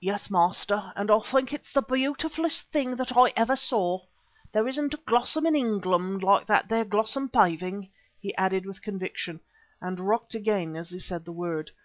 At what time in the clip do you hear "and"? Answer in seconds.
0.96-1.08, 9.80-10.00